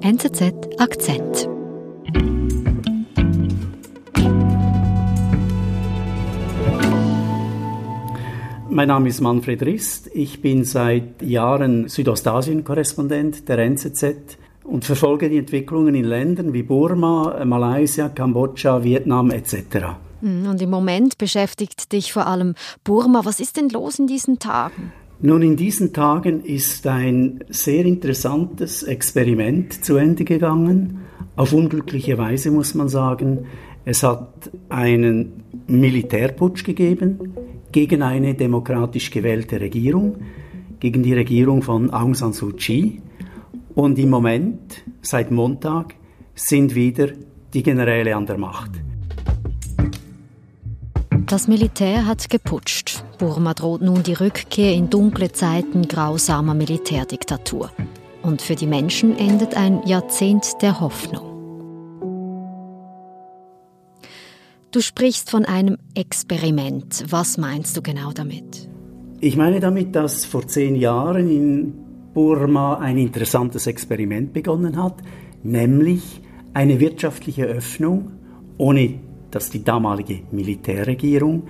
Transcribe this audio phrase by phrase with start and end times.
[0.00, 1.48] NZZ Akzent.
[8.70, 10.08] Mein Name ist Manfred Rist.
[10.14, 17.44] Ich bin seit Jahren Südostasien-Korrespondent der NZZ und verfolge die Entwicklungen in Ländern wie Burma,
[17.44, 19.96] Malaysia, Kambodscha, Vietnam etc.
[20.20, 22.54] Hm, und im Moment beschäftigt dich vor allem
[22.84, 23.24] Burma.
[23.24, 24.92] Was ist denn los in diesen Tagen?
[25.20, 31.00] Nun, in diesen Tagen ist ein sehr interessantes Experiment zu Ende gegangen.
[31.34, 33.46] Auf unglückliche Weise muss man sagen.
[33.84, 37.34] Es hat einen Militärputsch gegeben
[37.72, 40.18] gegen eine demokratisch gewählte Regierung,
[40.78, 43.00] gegen die Regierung von Aung San Suu Kyi.
[43.74, 45.96] Und im Moment, seit Montag,
[46.36, 47.08] sind wieder
[47.54, 48.70] die Generäle an der Macht.
[51.28, 53.04] Das Militär hat geputscht.
[53.18, 57.70] Burma droht nun die Rückkehr in dunkle Zeiten grausamer Militärdiktatur.
[58.22, 61.28] Und für die Menschen endet ein Jahrzehnt der Hoffnung.
[64.70, 67.04] Du sprichst von einem Experiment.
[67.10, 68.66] Was meinst du genau damit?
[69.20, 71.74] Ich meine damit, dass vor zehn Jahren in
[72.14, 74.96] Burma ein interessantes Experiment begonnen hat,
[75.42, 76.22] nämlich
[76.54, 78.12] eine wirtschaftliche Öffnung
[78.56, 78.98] ohne
[79.30, 81.44] dass die damalige Militärregierung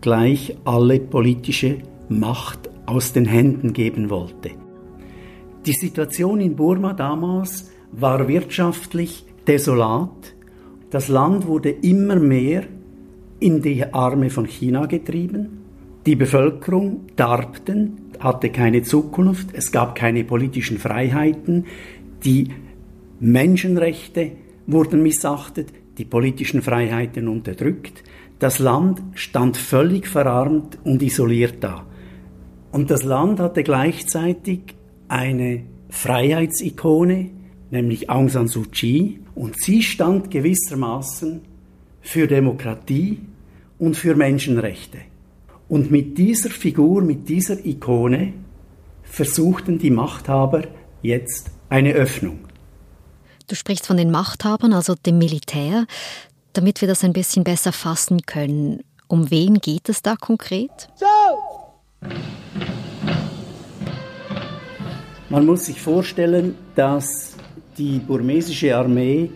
[0.00, 4.50] gleich alle politische Macht aus den Händen geben wollte.
[5.64, 10.34] Die Situation in Burma damals war wirtschaftlich desolat.
[10.90, 12.64] Das Land wurde immer mehr
[13.38, 15.62] in die Arme von China getrieben.
[16.04, 21.66] Die Bevölkerung darbten, hatte keine Zukunft, es gab keine politischen Freiheiten,
[22.24, 22.48] die
[23.18, 24.32] Menschenrechte
[24.66, 28.02] wurden missachtet, die politischen Freiheiten unterdrückt.
[28.38, 31.86] Das Land stand völlig verarmt und isoliert da.
[32.72, 34.60] Und das Land hatte gleichzeitig
[35.08, 37.30] eine Freiheitsikone,
[37.70, 41.40] nämlich Aung San Suu Kyi, und sie stand gewissermaßen
[42.00, 43.20] für Demokratie
[43.78, 44.98] und für Menschenrechte.
[45.68, 48.32] Und mit dieser Figur, mit dieser Ikone
[49.02, 50.62] versuchten die Machthaber
[51.02, 52.40] jetzt eine Öffnung.
[53.52, 55.84] Du sprichst von den Machthabern, also dem Militär.
[56.54, 60.88] Damit wir das ein bisschen besser fassen können, um wen geht es da konkret?
[65.28, 67.36] Man muss sich vorstellen, dass
[67.76, 69.28] die burmesische Armee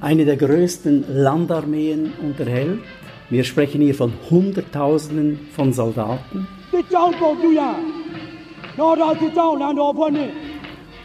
[0.00, 2.80] eine der größten Landarmeen unterhält.
[3.30, 6.48] Wir sprechen hier von Hunderttausenden von Soldaten.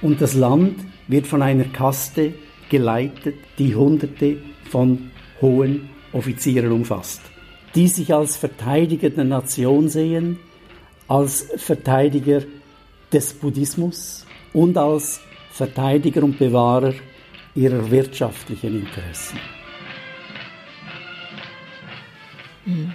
[0.01, 0.75] Und das Land
[1.07, 2.33] wird von einer Kaste
[2.69, 4.37] geleitet, die Hunderte
[4.69, 5.11] von
[5.41, 7.21] hohen Offizieren umfasst,
[7.75, 10.37] die sich als Verteidiger der Nation sehen,
[11.07, 12.43] als Verteidiger
[13.11, 15.19] des Buddhismus und als
[15.51, 16.93] Verteidiger und Bewahrer
[17.55, 19.39] ihrer wirtschaftlichen Interessen.
[22.65, 22.93] Mhm.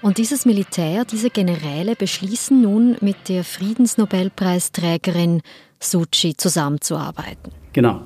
[0.00, 5.42] Und dieses Militär, diese Generäle beschließen nun mit der Friedensnobelpreisträgerin
[5.80, 7.52] Suu Kyi zusammenzuarbeiten.
[7.72, 8.02] Genau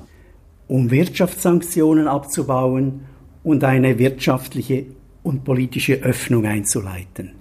[0.67, 3.01] um Wirtschaftssanktionen abzubauen
[3.43, 4.85] und eine wirtschaftliche
[5.23, 7.31] und politische Öffnung einzuleiten.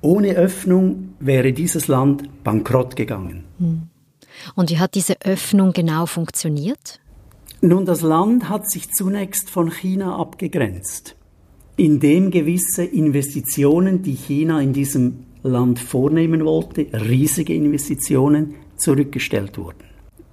[0.00, 3.44] Ohne Öffnung wäre dieses Land bankrott gegangen.
[3.58, 3.82] Hm.
[4.54, 7.00] Und wie hat diese Öffnung genau funktioniert?
[7.62, 11.16] Nun, das Land hat sich zunächst von China abgegrenzt,
[11.76, 19.84] indem gewisse Investitionen, die China in diesem Land vornehmen wollte, riesige Investitionen, zurückgestellt wurden.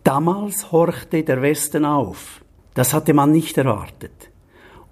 [0.03, 2.43] Damals horchte der Westen auf.
[2.73, 4.29] Das hatte man nicht erwartet.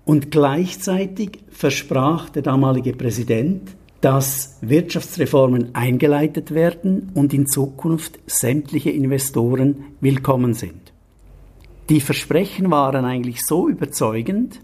[0.05, 9.95] Und gleichzeitig versprach der damalige Präsident, dass Wirtschaftsreformen eingeleitet werden und in Zukunft sämtliche Investoren
[9.99, 10.93] willkommen sind.
[11.89, 14.61] Die Versprechen waren eigentlich so überzeugend,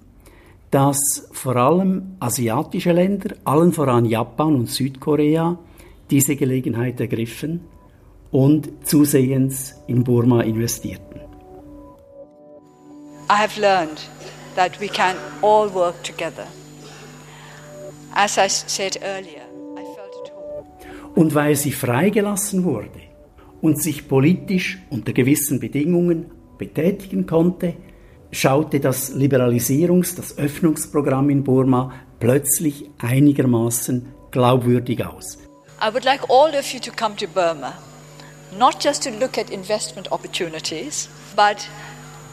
[0.71, 5.59] dass vor allem asiatische Länder, allen voran Japan und Südkorea,
[6.09, 7.61] diese Gelegenheit ergriffen
[8.31, 11.21] und zusehends in Burma investierten.
[13.29, 13.99] I have learned
[14.55, 16.47] that we can all work together.
[18.13, 19.43] As I said earlier,
[19.75, 20.65] I felt at home.
[21.15, 23.01] Und weil sie freigelassen wurde
[23.61, 27.73] und sich politisch unter gewissen Bedingungen betätigen konnte,
[28.31, 35.37] schaute das Liberalisierungs-, das Öffnungsprogramm in Burma plötzlich einigermaßen glaubwürdig aus.
[35.81, 37.73] I would like all of you to come to Burma
[38.51, 41.67] not just to look at investment opportunities, but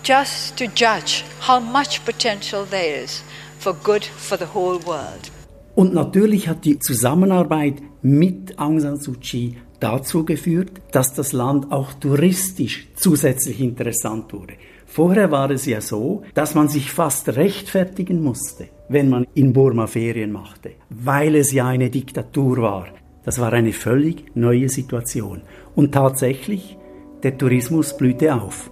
[0.02, 3.22] just to judge how much potential there is
[3.58, 5.30] for good for the whole world.
[5.74, 11.72] Und natürlich hat die Zusammenarbeit mit Aung San Suu Kyi dazu geführt, dass das Land
[11.72, 14.54] auch touristisch zusätzlich interessant wurde.
[14.86, 19.88] Vorher war es ja so, dass man sich fast rechtfertigen musste, wenn man in Burma
[19.88, 22.86] Ferien machte, weil es ja eine Diktatur war.
[23.24, 25.42] Das war eine völlig neue Situation.
[25.74, 26.76] Und tatsächlich,
[27.22, 28.70] der Tourismus blühte auf.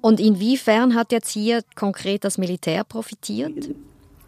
[0.00, 3.70] Und inwiefern hat jetzt hier konkret das Militär profitiert?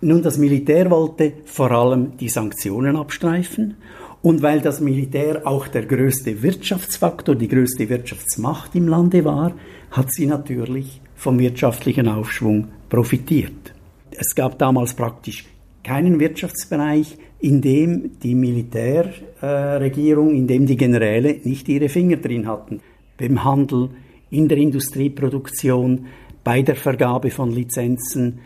[0.01, 3.77] Nun, das Militär wollte vor allem die Sanktionen abstreifen
[4.23, 9.53] und weil das Militär auch der größte Wirtschaftsfaktor, die größte Wirtschaftsmacht im Lande war,
[9.91, 13.75] hat sie natürlich vom wirtschaftlichen Aufschwung profitiert.
[14.11, 15.45] Es gab damals praktisch
[15.83, 22.81] keinen Wirtschaftsbereich, in dem die Militärregierung, in dem die Generäle nicht ihre Finger drin hatten.
[23.17, 23.91] Beim Handel,
[24.31, 26.07] in der Industrieproduktion,
[26.45, 28.41] bei der Vergabe von Lizenzen.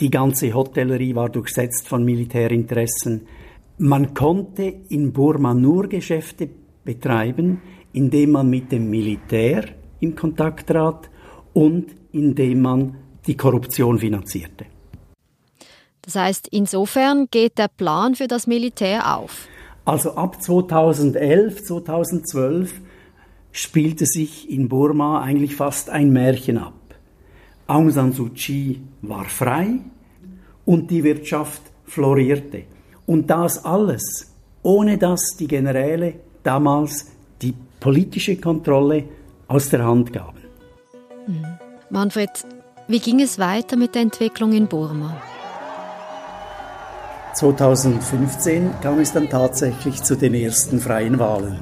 [0.00, 3.22] Die ganze Hotellerie war durchsetzt von Militärinteressen.
[3.78, 6.48] Man konnte in Burma nur Geschäfte
[6.84, 7.60] betreiben,
[7.92, 9.64] indem man mit dem Militär
[10.00, 11.10] in Kontakt trat
[11.52, 12.96] und indem man
[13.26, 14.66] die Korruption finanzierte.
[16.04, 19.48] Das heißt, insofern geht der Plan für das Militär auf.
[19.84, 22.74] Also ab 2011, 2012
[23.52, 26.74] spielte sich in Burma eigentlich fast ein Märchen ab.
[27.66, 29.78] Aung San Suu Kyi war frei
[30.64, 32.64] und die Wirtschaft florierte.
[33.06, 37.06] Und das alles, ohne dass die Generäle damals
[37.40, 39.04] die politische Kontrolle
[39.48, 40.40] aus der Hand gaben.
[41.26, 41.46] Mhm.
[41.90, 42.30] Manfred,
[42.88, 45.16] wie ging es weiter mit der Entwicklung in Burma?
[47.34, 51.58] 2015 kam es dann tatsächlich zu den ersten freien Wahlen.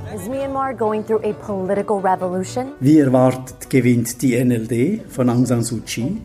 [2.80, 6.20] Wie erwartet gewinnt die NLD von Aung San Suu Kyi.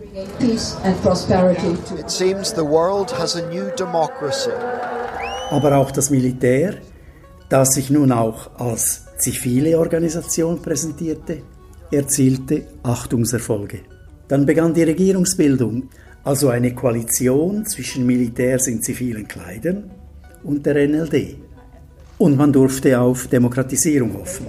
[5.49, 6.73] Aber auch das Militär,
[7.47, 11.41] das sich nun auch als zivile Organisation präsentierte,
[11.89, 13.79] erzielte Achtungserfolge.
[14.27, 15.89] Dann begann die Regierungsbildung
[16.27, 19.89] also eine Koalition zwischen Militärs in zivilen Kleidern
[20.43, 21.37] und der NLD.
[22.17, 24.47] Und man durfte auf Demokratisierung hoffen.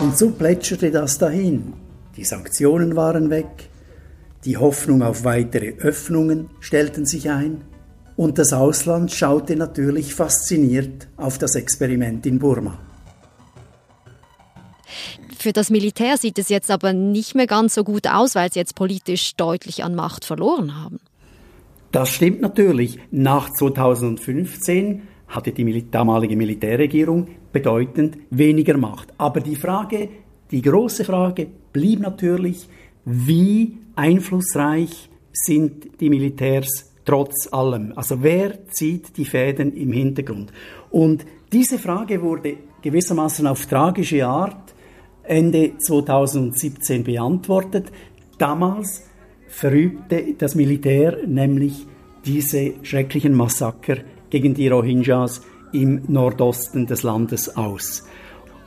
[0.00, 1.72] Und so plätscherte das dahin.
[2.16, 3.68] Die Sanktionen waren weg,
[4.44, 7.62] die Hoffnung auf weitere Öffnungen stellten sich ein
[8.16, 12.78] und das Ausland schaute natürlich fasziniert auf das Experiment in Burma.
[15.44, 18.60] Für das Militär sieht es jetzt aber nicht mehr ganz so gut aus, weil sie
[18.60, 21.00] jetzt politisch deutlich an Macht verloren haben.
[21.92, 22.98] Das stimmt natürlich.
[23.10, 29.12] Nach 2015 hatte die damalige Militärregierung bedeutend weniger Macht.
[29.18, 30.08] Aber die Frage,
[30.50, 32.66] die große Frage blieb natürlich,
[33.04, 37.92] wie einflussreich sind die Militärs trotz allem?
[37.96, 40.54] Also wer zieht die Fäden im Hintergrund?
[40.90, 44.73] Und diese Frage wurde gewissermaßen auf tragische Art
[45.26, 47.90] Ende 2017 beantwortet.
[48.38, 49.02] Damals
[49.48, 51.86] verübte das Militär nämlich
[52.24, 53.98] diese schrecklichen Massaker
[54.30, 55.42] gegen die Rohingyas
[55.72, 58.04] im Nordosten des Landes aus.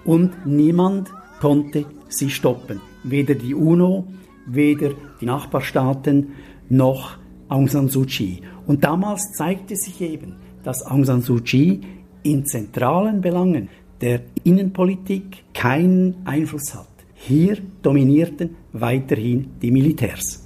[0.05, 2.81] Und niemand konnte sie stoppen.
[3.03, 4.07] Weder die UNO,
[4.45, 6.33] weder die Nachbarstaaten
[6.69, 7.17] noch
[7.49, 8.41] Aung San Suu Kyi.
[8.65, 11.81] Und damals zeigte sich eben, dass Aung San Suu Kyi
[12.23, 13.69] in zentralen Belangen
[14.01, 16.87] der Innenpolitik keinen Einfluss hat.
[17.15, 20.43] Hier dominierten weiterhin die Militärs.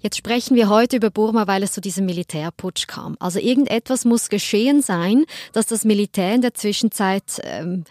[0.00, 3.16] Jetzt sprechen wir heute über Burma, weil es zu diesem Militärputsch kam.
[3.18, 7.84] Also irgendetwas muss geschehen sein, dass das Militär in der Zwischenzeit ähm,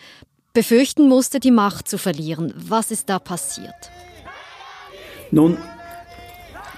[0.53, 2.53] befürchten musste, die Macht zu verlieren.
[2.55, 3.91] Was ist da passiert?
[5.31, 5.57] Nun,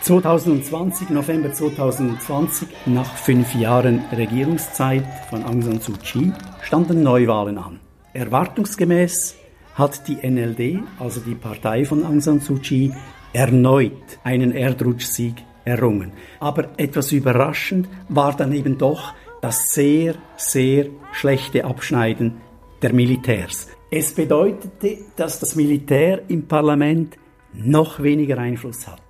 [0.08, 7.82] 2020, November 2020, nach fünf Jahren Regierungszeit von Aung San Suu Kyi, standen Neuwahlen an.
[8.14, 9.36] Erwartungsgemäß
[9.76, 12.94] hat die NLD, also die Partei von Aung San Suu Kyi,
[13.34, 13.92] erneut
[14.24, 16.14] einen Erdrutschsieg errungen.
[16.40, 22.38] Aber etwas überraschend war dann eben doch das sehr, sehr schlechte Abschneiden
[22.82, 23.68] der Militärs.
[23.92, 27.18] Es bedeutete, dass das Militär im Parlament
[27.54, 29.07] noch weniger Einfluss hat.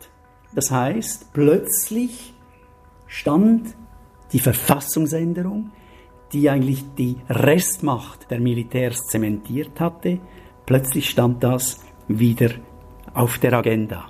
[0.57, 2.33] Das heißt, plötzlich
[3.05, 3.75] stand
[4.31, 5.69] die Verfassungsänderung,
[6.33, 10.19] die eigentlich die Restmacht der Militärs zementiert hatte,
[10.65, 12.49] plötzlich stand das wieder
[13.13, 14.05] auf der Agenda.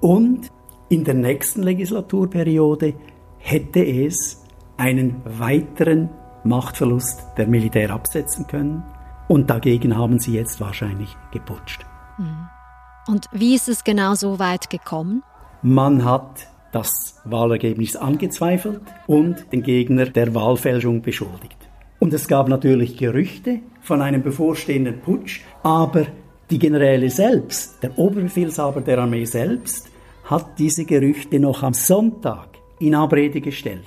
[0.00, 0.48] Und
[0.88, 2.94] in der nächsten Legislaturperiode
[3.38, 4.44] hätte es
[4.76, 6.08] einen weiteren
[6.44, 8.84] Machtverlust der Militär absetzen können.
[9.26, 11.84] Und dagegen haben sie jetzt wahrscheinlich geputscht.
[12.16, 12.48] Mhm.
[13.08, 15.24] Und wie ist es genau so weit gekommen?
[15.62, 21.56] Man hat das Wahlergebnis angezweifelt und den Gegner der Wahlfälschung beschuldigt.
[22.00, 26.06] Und es gab natürlich Gerüchte von einem bevorstehenden Putsch, aber
[26.50, 29.88] die Generäle selbst, der Oberbefehlshaber der Armee selbst,
[30.24, 32.48] hat diese Gerüchte noch am Sonntag
[32.80, 33.86] in Abrede gestellt.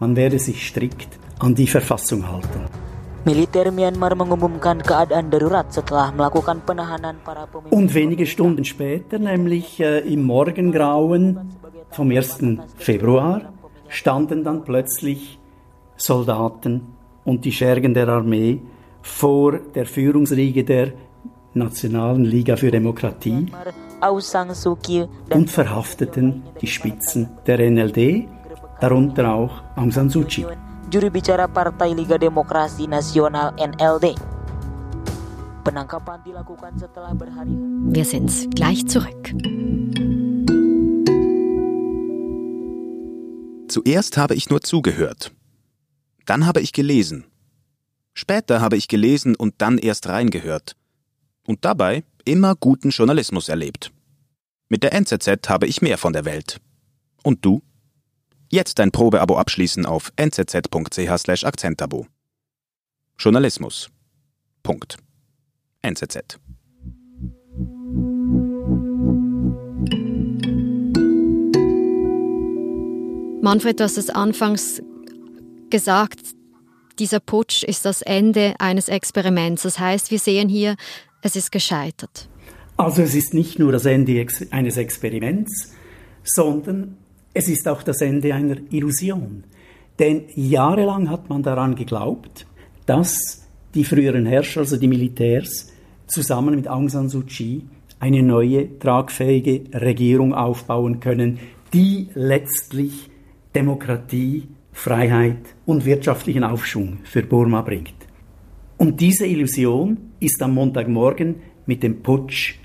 [0.00, 2.71] Man werde sich strikt an die Verfassung halten.
[3.24, 7.70] Militer Myanmar mengumumkan keadaan darurat setelah melakukan penahanan para pemimpin.
[7.70, 11.54] Und wenige Stunden später, nämlich äh, im Morgengrauen
[11.94, 12.58] vom 1.
[12.76, 13.54] Februar,
[13.86, 15.38] standen dann plötzlich
[15.96, 18.60] Soldaten und die Schergen der Armee
[19.02, 20.92] vor der Führungsriege der
[21.54, 23.46] Nationalen Liga für Demokratie
[25.30, 28.26] und verhafteten die Spitzen der NLD,
[28.80, 30.46] darunter auch Aung San Suu Kyi.
[30.92, 34.12] Juru bicara Partai Liga Demokrasi Nasional NLD.
[35.64, 37.56] Penangkapan dilakukan setelah berhari.
[37.88, 39.32] Wir sind gleich zurück.
[43.72, 45.32] Zuerst habe ich nur zugehört.
[46.28, 47.24] Dann habe ich gelesen.
[48.12, 50.76] Später habe ich gelesen und dann erst reingehört.
[51.48, 53.92] Und dabei immer guten Journalismus erlebt.
[54.68, 56.60] Mit der NZZ habe ich mehr von der Welt.
[57.24, 57.62] Und du?
[58.54, 62.06] Jetzt dein Probeabo abschließen auf nzz.ch Akzentabo.
[63.18, 63.88] Journalismus.
[64.62, 64.98] Punkt.
[65.80, 66.38] NZZ.
[73.40, 74.82] Manfred, du hast es anfangs
[75.70, 76.20] gesagt,
[76.98, 79.62] dieser Putsch ist das Ende eines Experiments.
[79.62, 80.76] Das heißt, wir sehen hier,
[81.22, 82.28] es ist gescheitert.
[82.76, 85.72] Also es ist nicht nur das Ende eines Experiments,
[86.22, 86.98] sondern
[87.34, 89.44] es ist auch das Ende einer Illusion.
[89.98, 92.46] Denn jahrelang hat man daran geglaubt,
[92.86, 95.72] dass die früheren Herrscher, also die Militärs,
[96.06, 97.62] zusammen mit Aung San Suu Kyi
[98.00, 101.38] eine neue, tragfähige Regierung aufbauen können,
[101.72, 103.08] die letztlich
[103.54, 107.94] Demokratie, Freiheit und wirtschaftlichen Aufschwung für Burma bringt.
[108.76, 111.36] Und diese Illusion ist am Montagmorgen
[111.66, 112.56] mit dem Putsch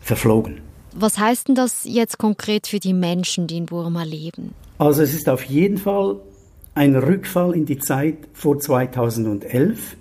[0.00, 0.69] verflogen.
[0.92, 4.54] Was heißt denn das jetzt konkret für die Menschen, die in Burma leben?
[4.78, 6.16] Also es ist auf jeden Fall
[6.74, 9.96] ein Rückfall in die Zeit vor 2011.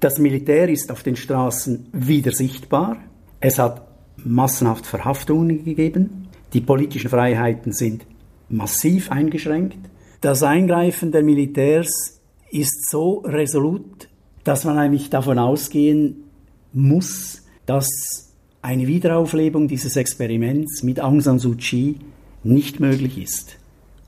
[0.00, 2.96] Das Militär ist auf den Straßen wieder sichtbar.
[3.40, 6.28] Es hat massenhaft Verhaftungen gegeben.
[6.52, 8.04] Die politischen Freiheiten sind
[8.48, 9.78] massiv eingeschränkt.
[10.20, 12.20] Das Eingreifen der Militärs
[12.50, 14.08] ist so resolut,
[14.44, 16.24] dass man eigentlich davon ausgehen
[16.72, 18.31] muss, dass
[18.62, 21.96] eine Wiederauflebung dieses Experiments mit Aung San Suu Kyi
[22.44, 23.56] nicht möglich ist.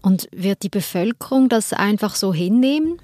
[0.01, 2.99] Und wird die Bevölkerung das einfach so hinnehmen?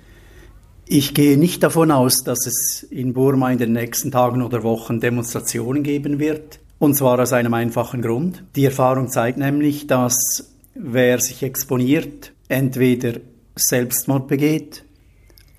[0.86, 5.00] Ich gehe nicht davon aus, dass es in Burma in den nächsten Tagen oder Wochen
[5.00, 6.60] Demonstrationen geben wird.
[6.78, 8.42] Und zwar aus einem einfachen Grund.
[8.56, 13.20] Die Erfahrung zeigt nämlich, dass wer sich exponiert, entweder
[13.54, 14.84] Selbstmord begeht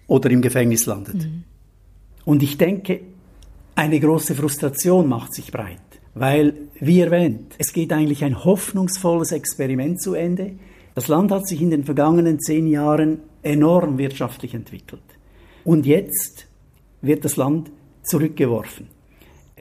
[0.07, 1.15] oder im Gefängnis landet.
[1.15, 1.43] Mhm.
[2.25, 3.01] Und ich denke,
[3.81, 5.79] eine große Frustration macht sich breit,
[6.13, 10.51] weil, wie erwähnt, es geht eigentlich ein hoffnungsvolles Experiment zu Ende.
[10.93, 15.01] Das Land hat sich in den vergangenen zehn Jahren enorm wirtschaftlich entwickelt.
[15.63, 16.45] Und jetzt
[17.01, 17.71] wird das Land
[18.03, 18.85] zurückgeworfen.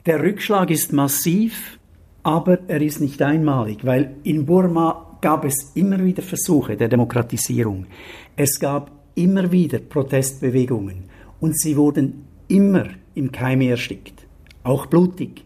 [0.05, 1.79] Der Rückschlag ist massiv,
[2.21, 7.87] aber er ist nicht einmalig, weil in Burma gab es immer wieder Versuche der Demokratisierung.
[8.35, 11.05] Es gab immer wieder Protestbewegungen
[11.39, 12.85] und sie wurden immer
[13.21, 14.25] im Keime erstickt,
[14.63, 15.45] auch blutig.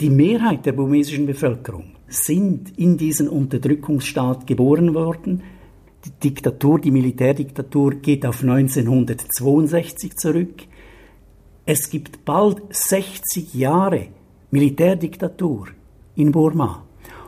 [0.00, 5.42] Die Mehrheit der burmesischen Bevölkerung sind in diesen Unterdrückungsstaat geboren worden.
[6.04, 10.62] Die Diktatur, die Militärdiktatur geht auf 1962 zurück.
[11.66, 14.08] Es gibt bald 60 Jahre
[14.50, 15.68] Militärdiktatur
[16.16, 16.86] in Burma.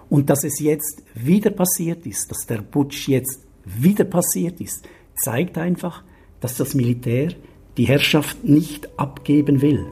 [0.08, 5.58] Und dass es jetzt wieder passiert ist, dass der Putsch jetzt wieder passiert ist, zeigt
[5.58, 6.02] einfach,
[6.40, 7.34] dass das Militär
[7.76, 9.86] die Herrschaft nicht abgeben will.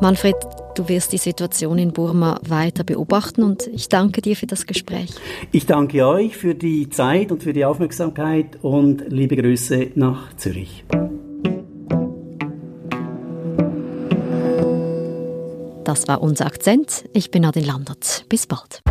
[0.00, 0.34] Manfred,
[0.74, 5.10] du wirst die Situation in Burma weiter beobachten und ich danke dir für das Gespräch.
[5.52, 10.84] Ich danke euch für die Zeit und für die Aufmerksamkeit und liebe Grüße nach Zürich.
[15.84, 17.04] Das war unser Akzent.
[17.12, 18.24] Ich bin Adin Landert.
[18.28, 18.82] Bis bald.